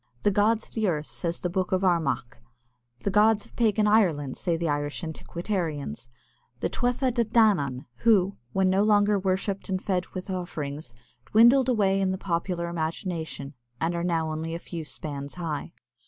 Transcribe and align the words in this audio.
"The 0.23 0.31
gods 0.31 0.67
of 0.67 0.73
the 0.73 0.87
earth," 0.87 1.05
says 1.05 1.41
the 1.41 1.49
Book 1.51 1.71
of 1.71 1.83
Armagh. 1.83 2.37
"The 3.03 3.11
gods 3.11 3.45
of 3.45 3.55
pagan 3.55 3.85
Ireland," 3.85 4.35
say 4.35 4.57
the 4.57 4.67
Irish 4.67 5.03
antiquarians, 5.03 6.09
"the 6.59 6.69
Tuatha 6.69 7.11
De 7.11 7.23
Danān, 7.23 7.85
who, 7.97 8.35
when 8.51 8.67
no 8.67 8.81
longer 8.81 9.19
worshipped 9.19 9.69
and 9.69 9.79
fed 9.79 10.07
with 10.15 10.31
offerings, 10.31 10.95
dwindled 11.27 11.69
away 11.69 12.01
in 12.01 12.09
the 12.09 12.17
popular 12.17 12.67
imagination, 12.67 13.53
and 13.79 13.93
now 14.07 14.27
are 14.27 14.31
only 14.31 14.55
a 14.55 14.57
few 14.57 14.83
spans 14.83 15.35
high." 15.35 15.71